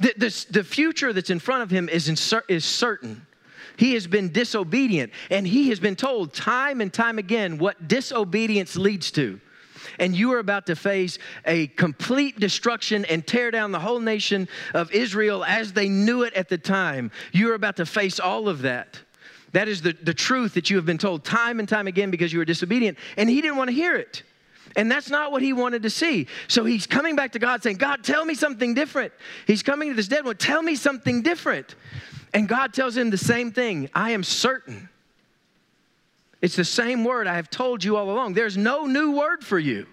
The, 0.00 0.14
the, 0.16 0.46
the 0.50 0.64
future 0.64 1.12
that's 1.12 1.30
in 1.30 1.38
front 1.38 1.62
of 1.62 1.70
him 1.70 1.88
is, 1.88 2.08
in, 2.08 2.42
is 2.48 2.64
certain. 2.64 3.26
He 3.76 3.94
has 3.94 4.08
been 4.08 4.32
disobedient, 4.32 5.12
and 5.30 5.46
he 5.46 5.68
has 5.68 5.78
been 5.78 5.94
told 5.94 6.32
time 6.32 6.80
and 6.80 6.92
time 6.92 7.18
again 7.18 7.58
what 7.58 7.86
disobedience 7.86 8.76
leads 8.76 9.12
to 9.12 9.40
and 9.98 10.16
you 10.16 10.32
are 10.32 10.38
about 10.38 10.66
to 10.66 10.76
face 10.76 11.18
a 11.44 11.66
complete 11.68 12.38
destruction 12.38 13.04
and 13.06 13.26
tear 13.26 13.50
down 13.50 13.72
the 13.72 13.80
whole 13.80 14.00
nation 14.00 14.48
of 14.74 14.90
Israel 14.92 15.44
as 15.44 15.72
they 15.72 15.88
knew 15.88 16.22
it 16.22 16.34
at 16.34 16.48
the 16.48 16.58
time. 16.58 17.10
You're 17.32 17.54
about 17.54 17.76
to 17.76 17.86
face 17.86 18.20
all 18.20 18.48
of 18.48 18.62
that. 18.62 19.00
That 19.52 19.68
is 19.68 19.82
the, 19.82 19.94
the 20.02 20.14
truth 20.14 20.54
that 20.54 20.70
you 20.70 20.76
have 20.76 20.86
been 20.86 20.98
told 20.98 21.24
time 21.24 21.58
and 21.58 21.68
time 21.68 21.86
again 21.86 22.10
because 22.10 22.32
you 22.32 22.38
were 22.38 22.44
disobedient. 22.44 22.98
And 23.16 23.30
he 23.30 23.40
didn't 23.40 23.56
want 23.56 23.68
to 23.68 23.74
hear 23.74 23.96
it. 23.96 24.22
And 24.76 24.90
that's 24.90 25.08
not 25.08 25.32
what 25.32 25.42
he 25.42 25.52
wanted 25.52 25.82
to 25.84 25.90
see. 25.90 26.26
So 26.46 26.64
he's 26.64 26.86
coming 26.86 27.16
back 27.16 27.32
to 27.32 27.38
God 27.38 27.62
saying, 27.62 27.76
God, 27.76 28.04
tell 28.04 28.24
me 28.24 28.34
something 28.34 28.74
different. 28.74 29.12
He's 29.46 29.62
coming 29.62 29.88
to 29.88 29.94
this 29.94 30.08
dead 30.08 30.24
one, 30.24 30.36
tell 30.36 30.62
me 30.62 30.74
something 30.74 31.22
different. 31.22 31.74
And 32.34 32.46
God 32.46 32.74
tells 32.74 32.96
him 32.96 33.08
the 33.08 33.18
same 33.18 33.52
thing 33.52 33.88
I 33.94 34.10
am 34.10 34.22
certain 34.22 34.90
it's 36.40 36.56
the 36.56 36.64
same 36.64 37.04
word 37.04 37.26
I 37.26 37.34
have 37.34 37.50
told 37.50 37.82
you 37.82 37.96
all 37.96 38.10
along. 38.10 38.34
There's 38.34 38.56
no 38.56 38.86
new 38.86 39.12
word 39.12 39.44
for 39.44 39.58
you. 39.58 39.86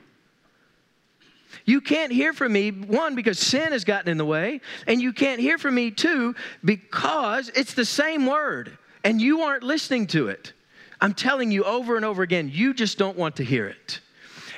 You 1.66 1.82
can't 1.82 2.12
hear 2.12 2.34
from 2.34 2.54
me, 2.54 2.70
one, 2.70 3.16
because 3.16 3.40
sin 3.40 3.72
has 3.72 3.86
gotten 3.86 4.10
in 4.10 4.18
the 4.18 4.26
way, 4.26 4.62
and 4.86 5.02
you 5.02 5.14
can't 5.14 5.40
hear 5.40 5.58
from 5.58 5.74
me, 5.74 5.90
two, 5.90 6.36
because 6.64 7.50
it's 7.50 7.74
the 7.74 7.86
same 7.86 8.26
word 8.26 8.78
and 9.06 9.22
you 9.22 9.42
aren't 9.42 9.64
listening 9.64 10.08
to 10.08 10.28
it. 10.28 10.54
I'm 11.00 11.14
telling 11.14 11.52
you 11.52 11.64
over 11.64 11.96
and 11.96 12.04
over 12.04 12.24
again, 12.24 12.50
you 12.52 12.74
just 12.74 12.98
don't 12.98 13.16
want 13.16 13.36
to 13.38 13.44
hear 13.44 13.68
it. 13.68 14.02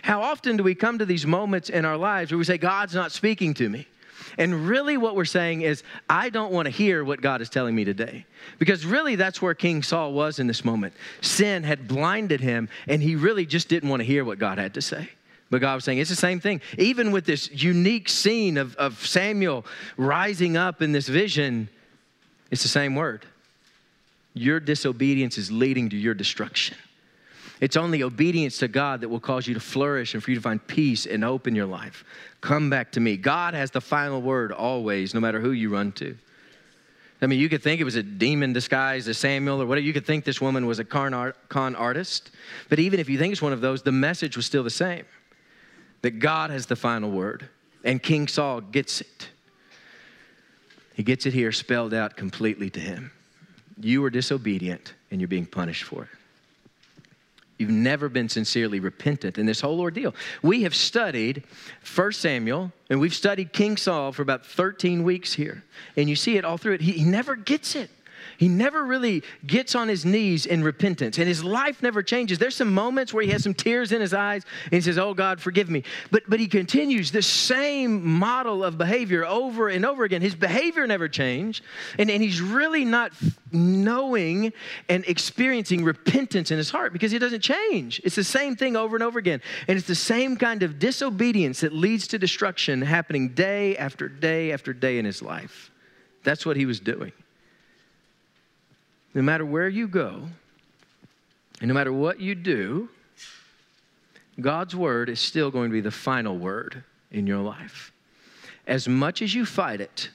How 0.02 0.22
often 0.22 0.56
do 0.56 0.64
we 0.64 0.74
come 0.74 1.00
to 1.00 1.06
these 1.06 1.28
moments 1.28 1.70
in 1.70 1.84
our 1.84 1.98
lives 1.98 2.32
where 2.32 2.38
we 2.38 2.46
say, 2.46 2.58
God's 2.58 2.96
not 2.96 3.12
speaking 3.12 3.54
to 3.56 3.68
me? 3.68 3.86
And 4.38 4.68
really, 4.68 4.98
what 4.98 5.16
we're 5.16 5.26
saying 5.26 5.62
is, 5.62 5.84
I 6.10 6.30
don't 6.30 6.52
want 6.52 6.68
to 6.68 6.70
hear 6.70 7.04
what 7.04 7.22
God 7.22 7.42
is 7.42 7.50
telling 7.50 7.76
me 7.76 7.84
today. 7.86 8.26
Because 8.60 8.86
really, 8.86 9.16
that's 9.16 9.42
where 9.42 9.56
King 9.56 9.82
Saul 9.82 10.14
was 10.14 10.38
in 10.38 10.46
this 10.46 10.64
moment. 10.64 10.94
Sin 11.22 11.64
had 11.64 11.88
blinded 11.88 12.40
him, 12.40 12.70
and 12.88 13.02
he 13.02 13.16
really 13.16 13.46
just 13.46 13.68
didn't 13.68 13.90
want 13.90 14.02
to 14.02 14.06
hear 14.06 14.24
what 14.24 14.38
God 14.38 14.60
had 14.60 14.76
to 14.76 14.82
say. 14.82 15.10
But 15.50 15.62
God 15.62 15.76
was 15.76 15.86
saying 15.86 15.98
it's 15.98 16.10
the 16.10 16.16
same 16.16 16.40
thing. 16.40 16.62
Even 16.78 17.12
with 17.12 17.26
this 17.26 17.50
unique 17.52 18.10
scene 18.10 18.58
of, 18.58 18.76
of 18.76 19.06
Samuel 19.06 19.66
rising 19.96 20.56
up 20.56 20.82
in 20.82 20.92
this 20.92 21.08
vision, 21.08 21.70
it's 22.52 22.64
the 22.64 22.70
same 22.70 22.96
word. 22.96 23.26
Your 24.34 24.60
disobedience 24.60 25.38
is 25.38 25.52
leading 25.52 25.90
to 25.90 25.98
your 25.98 26.14
destruction. 26.14 26.78
It's 27.60 27.76
only 27.76 28.04
obedience 28.04 28.60
to 28.60 28.68
God 28.68 29.02
that 29.02 29.10
will 29.10 29.20
cause 29.20 29.48
you 29.48 29.54
to 29.54 29.60
flourish 29.60 30.14
and 30.14 30.24
for 30.24 30.32
you 30.32 30.38
to 30.38 30.42
find 30.42 30.66
peace 30.68 31.06
and 31.06 31.24
hope 31.24 31.48
in 31.48 31.56
your 31.56 31.66
life. 31.66 32.04
Come 32.42 32.70
back 32.70 32.92
to 32.94 33.00
me. 33.00 33.18
God 33.18 33.54
has 33.54 33.72
the 33.72 33.82
final 33.82 34.22
word 34.22 34.52
always, 34.52 35.14
no 35.14 35.20
matter 35.20 35.40
who 35.40 35.52
you 35.52 35.70
run 35.70 35.92
to. 35.94 36.16
I 37.20 37.26
mean, 37.26 37.40
you 37.40 37.50
could 37.50 37.64
think 37.64 37.82
it 37.82 37.84
was 37.84 37.96
a 37.96 38.04
demon 38.04 38.54
disguised 38.54 39.08
as 39.08 39.18
Samuel 39.18 39.62
or 39.62 39.66
whatever. 39.66 39.86
You 39.86 39.94
could 39.94 40.06
think 40.06 40.24
this 40.24 40.40
woman 40.40 40.68
was 40.68 40.78
a 40.78 40.86
con, 40.86 41.16
art, 41.16 41.36
con 41.50 41.76
artist. 41.76 42.30
But 42.70 42.78
even 42.78 43.00
if 43.00 43.10
you 43.10 43.18
think 43.18 43.32
it's 43.32 43.42
one 43.42 43.54
of 43.54 43.62
those, 43.62 43.82
the 43.82 43.92
message 43.92 44.38
was 44.38 44.46
still 44.46 44.64
the 44.64 44.70
same 44.70 45.06
that 46.04 46.20
God 46.20 46.52
has 46.52 46.68
the 46.68 46.76
final 46.76 47.10
word. 47.10 47.50
And 47.84 48.02
King 48.02 48.28
Saul 48.28 48.62
gets 48.62 49.02
it. 49.02 49.30
He 50.94 51.04
gets 51.04 51.26
it 51.26 51.34
here 51.34 51.52
spelled 51.52 51.94
out 51.94 52.16
completely 52.16 52.70
to 52.72 52.80
him. 52.80 53.12
You 53.80 54.02
were 54.02 54.10
disobedient 54.10 54.94
and 55.10 55.20
you're 55.20 55.28
being 55.28 55.46
punished 55.46 55.84
for 55.84 56.04
it. 56.04 56.17
You've 57.58 57.70
never 57.70 58.08
been 58.08 58.30
sincerely 58.30 58.80
repentant 58.80 59.38
in 59.38 59.46
this 59.46 59.62
whole 59.62 59.80
ordeal. 59.80 60.14
We 60.42 60.64
have 60.64 60.76
studied 60.76 61.44
1 61.96 62.12
Samuel 62.12 62.72
and 62.90 63.00
we've 63.00 63.16
studied 63.16 63.52
King 63.52 63.78
Saul 63.78 64.12
for 64.12 64.22
about 64.22 64.46
13 64.46 65.04
weeks 65.04 65.34
here. 65.34 65.64
And 65.96 66.08
you 66.08 66.16
see 66.16 66.38
it 66.38 66.46
all 66.46 66.58
through 66.58 66.74
it. 66.74 66.82
He, 66.82 66.94
he 66.94 67.04
never 67.04 67.36
gets 67.36 67.76
it. 67.76 67.90
He 68.38 68.48
never 68.48 68.86
really 68.86 69.24
gets 69.46 69.74
on 69.74 69.88
his 69.88 70.06
knees 70.06 70.46
in 70.46 70.64
repentance, 70.64 71.18
and 71.18 71.28
his 71.28 71.44
life 71.44 71.82
never 71.82 72.04
changes. 72.04 72.38
There's 72.38 72.56
some 72.56 72.72
moments 72.74 73.14
where 73.14 73.24
he 73.24 73.32
has 73.32 73.44
some 73.44 73.56
tears 73.56 73.92
in 73.92 74.00
his 74.00 74.14
eyes, 74.14 74.44
and 74.66 74.74
he 74.74 74.82
says, 74.82 74.98
Oh 74.98 75.14
God, 75.16 75.42
forgive 75.42 75.70
me. 75.70 75.84
But, 76.12 76.24
but 76.28 76.40
he 76.40 76.48
continues 76.48 77.12
the 77.12 77.24
same 77.24 78.06
model 78.06 78.64
of 78.64 78.78
behavior 78.78 79.26
over 79.26 79.70
and 79.70 79.86
over 79.86 80.04
again. 80.04 80.22
His 80.22 80.36
behavior 80.36 80.86
never 80.86 81.08
changed, 81.08 81.64
and, 81.98 82.12
and 82.12 82.22
he's 82.22 82.40
really 82.40 82.86
not 82.86 83.12
knowing 83.52 84.54
and 84.88 85.04
experiencing 85.06 85.84
repentance 85.84 86.52
in 86.52 86.58
his 86.58 86.70
heart 86.70 86.94
because 86.94 87.12
he 87.12 87.18
doesn't 87.20 87.42
change. 87.42 88.00
It's 88.04 88.16
the 88.16 88.24
same 88.24 88.56
thing 88.56 88.76
over 88.76 88.96
and 88.96 89.04
over 89.04 89.18
again. 89.18 89.42
And 89.68 89.78
it's 89.78 89.88
the 89.88 89.96
same 89.96 90.38
kind 90.38 90.62
of 90.62 90.78
disobedience 90.78 91.62
that 91.62 91.74
leads 91.74 92.08
to 92.08 92.20
destruction 92.20 92.82
happening 92.82 93.30
day 93.30 93.76
after 93.78 94.08
day 94.08 94.52
after 94.52 94.74
day 94.74 95.00
in 95.00 95.06
his 95.06 95.24
life. 95.24 95.72
That's 96.24 96.46
what 96.46 96.58
he 96.58 96.66
was 96.66 96.80
doing 96.80 97.14
no 99.18 99.24
matter 99.24 99.44
where 99.44 99.68
you 99.68 99.88
go, 99.88 100.22
and 101.60 101.68
no 101.68 101.74
matter 101.74 101.92
what 101.92 102.20
you 102.20 102.36
do, 102.36 102.88
God's 104.40 104.76
word 104.76 105.10
is 105.10 105.20
still 105.20 105.50
going 105.50 105.72
to 105.72 105.74
be 105.74 105.82
the 105.82 105.90
final 105.90 106.38
word 106.38 106.84
in 107.10 107.26
your 107.26 107.40
life. 107.40 107.92
As 108.68 108.88
much 108.88 109.24
as 109.24 109.34
you 109.34 109.44
fight 109.44 109.82
it, 109.82 110.12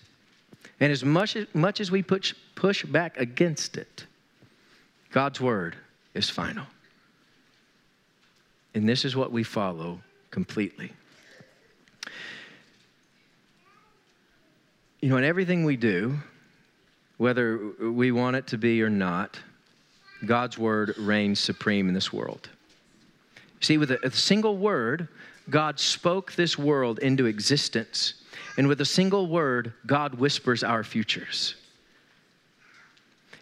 and 0.79 0.93
as 0.93 1.05
much 1.05 1.35
as, 1.35 1.49
much 1.53 1.81
as 1.81 1.91
we 1.91 2.01
push, 2.01 2.33
push 2.55 2.85
back 2.85 3.19
against 3.19 3.77
it, 3.77 4.07
God's 5.11 5.41
word 5.41 5.75
is 6.15 6.31
final. 6.31 6.67
And 8.73 8.89
this 8.89 9.05
is 9.05 9.17
what 9.17 9.33
we 9.33 9.43
follow 9.43 10.01
completely. 10.31 10.93
You 15.01 15.09
know, 15.09 15.17
in 15.17 15.25
everything 15.25 15.65
we 15.65 15.77
do, 15.77 16.19
whether 17.23 17.57
we 17.81 18.11
want 18.11 18.35
it 18.35 18.49
to 18.49 18.59
be 18.59 18.83
or 18.83 18.91
not, 18.91 19.39
God's 20.27 20.59
word 20.59 20.93
reigns 20.99 21.39
supreme 21.39 21.87
in 21.87 21.95
this 21.95 22.13
world. 22.13 22.49
See, 23.61 23.79
with 23.79 23.93
a, 23.93 24.05
a, 24.05 24.11
single 24.11 24.57
word, 24.57 25.07
God 25.49 25.79
spoke 25.79 26.33
this 26.33 26.59
world 26.59 26.99
into 26.99 27.27
existence. 27.27 28.15
And 28.59 28.67
with 28.67 28.81
a 28.81 28.85
single 28.85 29.29
word, 29.29 29.73
God 29.87 30.17
whispers 30.17 30.65
our 30.65 30.83
futures. 30.83 31.55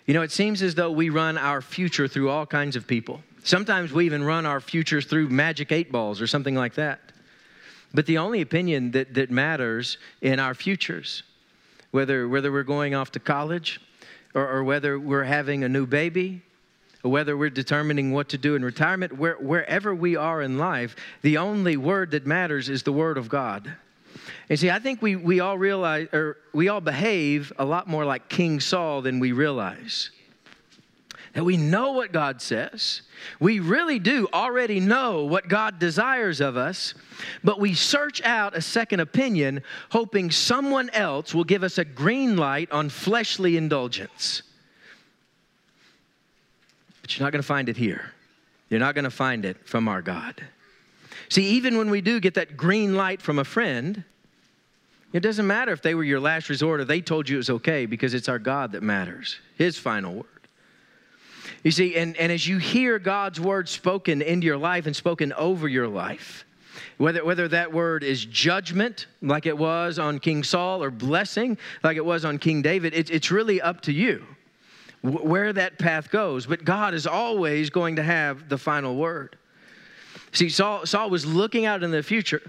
You 0.05 0.13
know, 0.13 0.21
it 0.21 0.31
seems 0.31 0.61
as 0.61 0.75
though 0.75 0.91
we 0.91 1.09
run 1.09 1.39
our 1.39 1.63
future 1.63 2.07
through 2.07 2.29
all 2.29 2.45
kinds 2.45 2.77
of 2.77 2.87
people. 2.87 3.23
Sometimes 3.45 3.95
we 3.95 4.05
even 4.05 4.23
run 4.23 4.45
our 4.45 4.61
futures 4.61 5.07
through 5.07 5.31
magic 5.31 5.73
eight 5.73 5.91
balls 5.91 6.21
or 6.21 6.27
something 6.27 6.55
like 6.55 6.75
that. 6.75 7.01
But 7.95 8.05
the 8.05 8.19
only 8.19 8.43
opinion 8.43 8.91
that, 8.91 9.15
that 9.15 9.31
matters 9.31 9.97
in 10.21 10.39
our 10.39 10.53
futures 10.53 11.23
whether, 11.91 12.29
whether 12.29 12.53
we're 12.53 12.63
going 12.63 12.95
off 12.95 13.13
to 13.13 13.21
college 13.21 13.81
or, 14.35 14.49
or 14.49 14.65
whether 14.65 14.99
we're 14.99 15.25
having 15.25 15.65
a 15.65 15.69
new 15.69 15.87
baby 15.87 16.43
or 17.03 17.11
whether 17.11 17.37
we're 17.37 17.51
determining 17.51 18.13
what 18.13 18.29
to 18.29 18.39
do 18.39 18.55
in 18.55 18.65
retirement, 18.65 19.17
where, 19.17 19.37
wherever 19.37 19.95
we 19.95 20.17
are 20.17 20.43
in 20.43 20.59
life, 20.59 20.97
the 21.23 21.39
only 21.39 21.77
word 21.77 22.11
that 22.11 22.27
matters 22.27 22.69
is 22.69 22.83
the 22.83 22.93
word 22.93 23.17
of 23.17 23.29
God. 23.29 23.73
And 24.49 24.59
see, 24.59 24.71
I 24.71 24.79
think 24.79 25.01
we, 25.01 25.17
we 25.17 25.41
all 25.41 25.57
realize, 25.57 26.09
or 26.13 26.37
we 26.53 26.69
all 26.69 26.81
behave 26.81 27.53
a 27.59 27.65
lot 27.65 27.89
more 27.89 28.05
like 28.05 28.29
King 28.29 28.61
Saul 28.61 29.03
than 29.03 29.19
we 29.19 29.33
realize 29.33 30.11
that 31.33 31.45
we 31.45 31.57
know 31.57 31.93
what 31.93 32.13
God 32.13 32.43
says. 32.43 33.03
We 33.39 33.61
really 33.61 33.99
do 33.99 34.29
already 34.33 34.81
know 34.81 35.25
what 35.25 35.49
God 35.49 35.79
desires 35.79 36.41
of 36.41 36.57
us, 36.57 36.95
but 37.45 37.61
we 37.61 37.75
search 37.75 38.21
out 38.23 38.57
a 38.57 38.61
second 38.61 39.01
opinion, 39.01 39.63
hoping 39.91 40.31
someone 40.31 40.91
else 40.91 41.35
will 41.35 41.45
give 41.45 41.63
us 41.63 41.79
a 41.79 41.85
green 41.85 42.37
light 42.37 42.71
on 42.73 42.89
fleshly 42.89 43.57
indulgence. 43.57 44.43
But 47.01 47.17
you're 47.17 47.25
not 47.25 47.33
going 47.33 47.43
to 47.43 47.47
find 47.47 47.69
it 47.69 47.77
here. 47.77 48.13
You're 48.69 48.81
not 48.81 48.95
going 48.95 49.05
to 49.05 49.11
find 49.11 49.45
it 49.45 49.69
from 49.69 49.89
our 49.89 50.03
God. 50.03 50.43
See, 51.29 51.45
even 51.45 51.79
when 51.79 51.91
we 51.91 52.01
do 52.01 52.19
get 52.19 52.35
that 52.35 52.57
green 52.57 52.97
light 52.97 53.23
from 53.23 53.39
a 53.39 53.45
friend, 53.45 54.05
It 55.13 55.21
doesn't 55.21 55.47
matter 55.47 55.73
if 55.73 55.83
they 55.83 55.95
were 55.95 56.05
your 56.05 56.21
last 56.21 56.49
resort 56.49 56.81
or 56.81 56.85
they 56.85 57.01
told 57.01 57.29
you 57.29 57.37
it 57.37 57.39
was 57.39 57.51
okay 57.51 57.87
because 57.87 58.15
it's 58.15 58.29
our 58.29 58.39
God 58.39 58.73
that 58.73 58.83
matters, 58.83 59.41
His 59.57 59.77
final 59.77 60.15
word. 60.15 60.40
You 61.63 61.71
see, 61.71 61.97
and, 61.97 62.17
and 62.17 62.33
as 62.33 62.47
you 62.47 62.59
hear 62.59 62.99
God's 62.99 63.39
word 63.39 63.69
spoken 63.69 64.23
into 64.23 64.47
your 64.47 64.57
life 64.57 64.87
and 64.87 64.97
spoken 64.97 65.33
over 65.35 65.69
your 65.69 65.89
life, 65.89 66.45
whether, 66.97 67.25
whether 67.25 67.49
that 67.49 67.73
word 67.73 68.03
is 68.03 68.25
judgment, 68.25 69.07
like 69.21 69.47
it 69.47 69.57
was 69.57 69.99
on 69.99 70.19
King 70.19 70.43
Saul, 70.43 70.83
or 70.83 70.91
blessing, 70.91 71.59
like 71.83 71.97
it 71.97 72.05
was 72.05 72.25
on 72.25 72.39
King 72.39 72.63
David, 72.63 72.95
it, 72.95 73.11
it's 73.11 73.31
really 73.31 73.61
up 73.61 73.81
to 73.83 73.93
you 73.93 74.25
where 75.03 75.53
that 75.53 75.79
path 75.79 76.11
goes. 76.11 76.47
But 76.47 76.65
God 76.65 76.95
is 76.95 77.07
always 77.07 77.71
going 77.71 77.97
to 77.97 78.03
have 78.03 78.49
the 78.49 78.59
final 78.59 78.97
word. 78.97 79.37
See, 80.33 80.49
Saul, 80.49 80.87
Saul 80.87 81.11
was 81.11 81.27
looking 81.27 81.67
out 81.67 81.83
in 81.83 81.91
the 81.91 82.03
future 82.03 82.43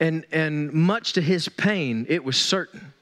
and, 0.00 0.24
and 0.30 0.72
much 0.72 1.14
to 1.14 1.20
his 1.20 1.48
pain, 1.48 2.06
it 2.08 2.22
was 2.22 2.36
certain. 2.36 2.92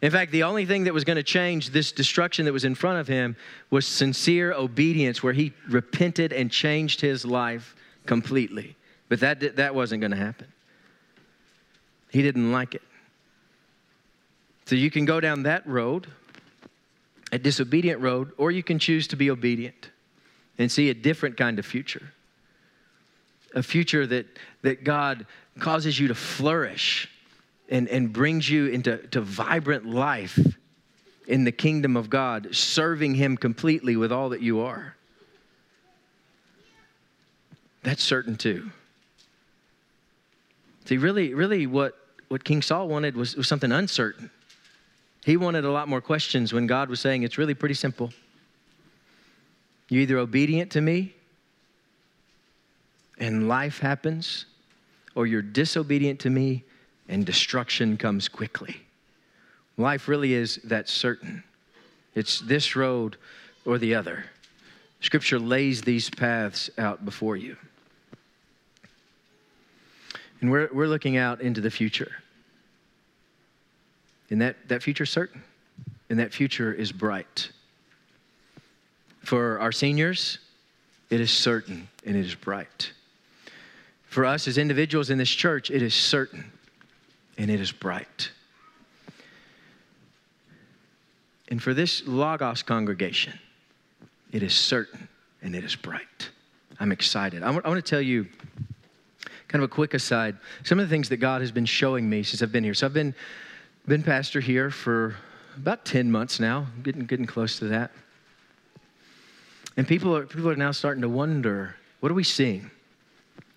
In 0.00 0.12
fact, 0.12 0.30
the 0.30 0.44
only 0.44 0.64
thing 0.64 0.84
that 0.84 0.94
was 0.94 1.04
going 1.04 1.16
to 1.16 1.24
change 1.24 1.70
this 1.70 1.90
destruction 1.90 2.44
that 2.44 2.52
was 2.52 2.64
in 2.64 2.74
front 2.74 3.00
of 3.00 3.08
him 3.08 3.36
was 3.70 3.86
sincere 3.86 4.52
obedience, 4.52 5.22
where 5.22 5.32
he 5.32 5.52
repented 5.68 6.32
and 6.32 6.50
changed 6.50 7.00
his 7.00 7.24
life 7.24 7.74
completely. 8.06 8.76
But 9.08 9.20
that, 9.20 9.56
that 9.56 9.74
wasn't 9.74 10.00
going 10.00 10.12
to 10.12 10.16
happen. 10.16 10.46
He 12.10 12.22
didn't 12.22 12.52
like 12.52 12.74
it. 12.74 12.82
So 14.66 14.76
you 14.76 14.90
can 14.90 15.04
go 15.04 15.18
down 15.18 15.42
that 15.44 15.66
road, 15.66 16.06
a 17.32 17.38
disobedient 17.38 18.00
road, 18.00 18.32
or 18.36 18.50
you 18.50 18.62
can 18.62 18.78
choose 18.78 19.08
to 19.08 19.16
be 19.16 19.30
obedient 19.30 19.90
and 20.58 20.70
see 20.70 20.90
a 20.90 20.94
different 20.94 21.36
kind 21.36 21.58
of 21.58 21.66
future. 21.66 22.12
A 23.54 23.62
future 23.62 24.06
that, 24.06 24.26
that 24.62 24.84
God 24.84 25.26
causes 25.58 25.98
you 25.98 26.08
to 26.08 26.14
flourish 26.14 27.08
and, 27.68 27.88
and 27.88 28.12
brings 28.12 28.48
you 28.48 28.66
into 28.66 28.98
to 29.08 29.20
vibrant 29.20 29.86
life 29.86 30.38
in 31.26 31.44
the 31.44 31.52
kingdom 31.52 31.96
of 31.96 32.08
God, 32.08 32.48
serving 32.52 33.14
Him 33.14 33.36
completely 33.36 33.96
with 33.96 34.10
all 34.10 34.30
that 34.30 34.40
you 34.40 34.60
are. 34.60 34.96
That's 37.82 38.02
certain 38.02 38.36
too. 38.36 38.70
See, 40.86 40.96
really, 40.96 41.34
really, 41.34 41.66
what, 41.66 41.98
what 42.28 42.44
King 42.44 42.62
Saul 42.62 42.88
wanted 42.88 43.14
was, 43.14 43.36
was 43.36 43.46
something 43.46 43.72
uncertain. 43.72 44.30
He 45.24 45.36
wanted 45.36 45.66
a 45.66 45.70
lot 45.70 45.88
more 45.88 46.00
questions 46.00 46.52
when 46.54 46.66
God 46.66 46.88
was 46.88 47.00
saying, 47.00 47.22
It's 47.22 47.36
really 47.36 47.54
pretty 47.54 47.74
simple. 47.74 48.10
You're 49.90 50.02
either 50.02 50.18
obedient 50.18 50.70
to 50.72 50.80
me 50.80 51.14
and 53.18 53.48
life 53.48 53.80
happens, 53.80 54.46
or 55.14 55.26
you're 55.26 55.42
disobedient 55.42 56.20
to 56.20 56.30
me 56.30 56.64
and 57.08 57.24
destruction 57.24 57.96
comes 57.96 58.28
quickly. 58.28 58.76
Life 59.76 60.08
really 60.08 60.34
is 60.34 60.56
that 60.64 60.88
certain. 60.88 61.42
It's 62.14 62.40
this 62.40 62.76
road 62.76 63.16
or 63.64 63.78
the 63.78 63.94
other. 63.94 64.24
Scripture 65.00 65.38
lays 65.38 65.82
these 65.82 66.10
paths 66.10 66.68
out 66.76 67.04
before 67.04 67.36
you. 67.36 67.56
And 70.40 70.50
we're, 70.50 70.68
we're 70.72 70.88
looking 70.88 71.16
out 71.16 71.40
into 71.40 71.60
the 71.60 71.70
future. 71.70 72.12
And 74.30 74.40
that, 74.40 74.56
that 74.68 74.82
future 74.82 75.04
is 75.04 75.10
certain. 75.10 75.42
And 76.10 76.18
that 76.18 76.32
future 76.32 76.72
is 76.72 76.92
bright. 76.92 77.50
For 79.20 79.60
our 79.60 79.72
seniors, 79.72 80.38
it 81.10 81.20
is 81.20 81.30
certain 81.30 81.88
and 82.04 82.16
it 82.16 82.24
is 82.24 82.34
bright. 82.34 82.92
For 84.06 84.24
us 84.24 84.48
as 84.48 84.58
individuals 84.58 85.10
in 85.10 85.18
this 85.18 85.30
church, 85.30 85.70
it 85.70 85.82
is 85.82 85.94
certain 85.94 86.50
and 87.38 87.50
it 87.50 87.60
is 87.60 87.72
bright. 87.72 88.30
And 91.48 91.62
for 91.62 91.72
this 91.72 92.06
Logos 92.06 92.62
congregation, 92.62 93.38
it 94.32 94.42
is 94.42 94.54
certain 94.54 95.08
and 95.40 95.54
it 95.54 95.64
is 95.64 95.74
bright. 95.74 96.28
I'm 96.78 96.92
excited. 96.92 97.42
I 97.42 97.50
want, 97.50 97.64
I 97.64 97.68
want 97.68 97.82
to 97.82 97.88
tell 97.88 98.02
you 98.02 98.26
kind 99.48 99.64
of 99.64 99.70
a 99.70 99.74
quick 99.74 99.94
aside 99.94 100.36
some 100.62 100.78
of 100.78 100.86
the 100.86 100.90
things 100.90 101.08
that 101.08 101.16
God 101.16 101.40
has 101.40 101.50
been 101.50 101.64
showing 101.64 102.08
me 102.08 102.22
since 102.22 102.42
I've 102.42 102.52
been 102.52 102.64
here. 102.64 102.74
So 102.74 102.84
I've 102.84 102.92
been, 102.92 103.14
been 103.86 104.02
pastor 104.02 104.40
here 104.40 104.70
for 104.70 105.16
about 105.56 105.86
10 105.86 106.10
months 106.10 106.38
now, 106.38 106.66
getting, 106.82 107.06
getting 107.06 107.24
close 107.24 107.58
to 107.60 107.64
that. 107.68 107.92
And 109.78 109.88
people 109.88 110.14
are, 110.14 110.26
people 110.26 110.50
are 110.50 110.56
now 110.56 110.72
starting 110.72 111.00
to 111.00 111.08
wonder 111.08 111.76
what 112.00 112.12
are 112.12 112.14
we 112.14 112.24
seeing? 112.24 112.70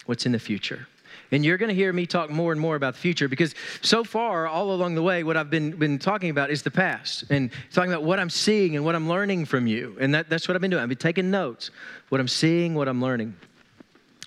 what's 0.06 0.26
in 0.26 0.32
the 0.32 0.40
future. 0.40 0.88
And 1.32 1.46
you're 1.46 1.58
going 1.58 1.70
to 1.70 1.76
hear 1.76 1.94
me 1.94 2.06
talk 2.06 2.30
more 2.30 2.52
and 2.52 2.60
more 2.60 2.76
about 2.76 2.96
the 2.96 3.00
future 3.00 3.28
because 3.28 3.56
so 3.82 4.04
far, 4.04 4.48
all 4.48 4.74
along 4.74 4.96
the 4.96 5.02
way, 5.02 5.24
what 5.24 5.38
I've 5.38 5.50
been, 5.50 5.72
been 5.72 5.98
talking 5.98 6.30
about 6.30 6.52
is 6.52 6.62
the 6.62 6.72
past 6.72 7.24
and 7.30 7.52
talking 7.72 7.92
about 7.92 8.04
what 8.04 8.20
I'm 8.20 8.30
seeing 8.30 8.76
and 8.76 8.84
what 8.84 8.96
I'm 8.96 9.08
learning 9.08 9.46
from 9.46 9.66
you. 9.66 9.96
And 10.00 10.14
that, 10.14 10.30
that's 10.30 10.48
what 10.48 10.56
I've 10.56 10.62
been 10.62 10.72
doing. 10.72 10.84
I've 10.84 10.90
been 10.90 10.98
taking 10.98 11.32
notes, 11.32 11.72
what 12.10 12.20
I'm 12.20 12.28
seeing, 12.28 12.76
what 12.76 12.90
I'm 12.90 13.02
learning. 13.02 13.36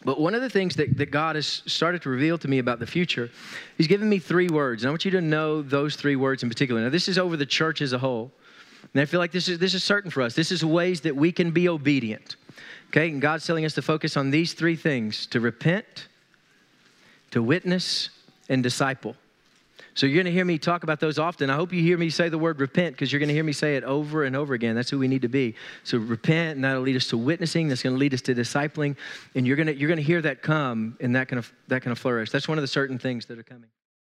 But 0.04 0.20
one 0.20 0.34
of 0.34 0.42
the 0.42 0.50
things 0.50 0.76
that, 0.76 0.96
that 0.98 1.10
God 1.10 1.36
has 1.36 1.62
started 1.66 2.02
to 2.02 2.10
reveal 2.10 2.36
to 2.38 2.48
me 2.48 2.58
about 2.58 2.78
the 2.78 2.86
future, 2.86 3.30
He's 3.76 3.86
given 3.86 4.08
me 4.08 4.18
three 4.18 4.48
words. 4.48 4.82
And 4.82 4.88
I 4.88 4.90
want 4.90 5.04
you 5.04 5.10
to 5.12 5.20
know 5.20 5.62
those 5.62 5.96
three 5.96 6.16
words 6.16 6.42
in 6.42 6.48
particular. 6.48 6.80
Now, 6.82 6.90
this 6.90 7.08
is 7.08 7.18
over 7.18 7.36
the 7.36 7.46
church 7.46 7.80
as 7.80 7.92
a 7.92 7.98
whole. 7.98 8.30
And 8.92 9.00
I 9.00 9.06
feel 9.06 9.18
like 9.18 9.32
this 9.32 9.48
is, 9.48 9.58
this 9.58 9.74
is 9.74 9.82
certain 9.82 10.10
for 10.10 10.22
us. 10.22 10.34
This 10.34 10.52
is 10.52 10.64
ways 10.64 11.00
that 11.02 11.16
we 11.16 11.32
can 11.32 11.50
be 11.50 11.68
obedient. 11.68 12.36
Okay, 12.88 13.08
and 13.08 13.20
God's 13.20 13.46
telling 13.46 13.64
us 13.64 13.74
to 13.74 13.82
focus 13.82 14.16
on 14.16 14.30
these 14.30 14.52
three 14.52 14.76
things 14.76 15.26
to 15.26 15.40
repent, 15.40 16.08
to 17.35 17.42
witness, 17.42 18.11
and 18.49 18.62
disciple. 18.62 19.16
So 19.94 20.07
you're 20.07 20.14
going 20.14 20.27
to 20.27 20.33
hear 20.33 20.44
me 20.44 20.57
talk 20.59 20.83
about 20.85 21.01
those 21.01 21.18
often. 21.18 21.51
I 21.51 21.57
hope 21.57 21.73
you 21.73 21.83
hear 21.83 21.99
me 21.99 22.11
say 22.11 22.29
the 22.29 22.38
word 22.38 22.61
repent 22.61 22.94
because 22.94 23.12
you're 23.12 23.20
going 23.20 23.29
to 23.29 23.35
hear 23.35 23.44
me 23.44 23.53
say 23.53 23.77
it 23.77 23.85
over 23.85 24.25
and 24.25 24.37
over 24.37 24.55
again. 24.55 24.75
That's 24.75 24.90
who 24.90 24.99
we 24.99 25.09
need 25.09 25.23
to 25.23 25.29
be. 25.29 25.55
So 25.83 25.99
repent, 25.99 26.57
and 26.57 26.64
that'll 26.64 26.83
lead 26.83 26.97
us 26.97 27.09
to 27.09 27.18
witnessing. 27.18 27.68
That's 27.68 27.83
going 27.83 27.94
to 27.94 27.99
lead 27.99 28.14
us 28.14 28.23
to 28.23 28.35
discipling, 28.35 28.97
and 29.35 29.47
you're 29.47 29.57
going 29.57 29.66
to 29.66 29.75
you're 29.75 29.88
going 29.88 29.99
to 29.99 30.05
hear 30.05 30.23
that 30.23 30.42
come 30.42 30.97
and 31.01 31.16
that 31.16 31.29
kind 31.29 31.38
of 31.38 31.53
that 31.68 31.83
kind 31.83 31.92
of 31.92 31.99
flourish. 31.99 32.31
That's 32.31 32.49
one 32.49 32.59
of 32.59 32.62
the 32.62 32.68
certain 32.68 32.99
things 32.99 33.27
that 33.27 33.38
are 33.38 33.44
coming. 33.44 33.70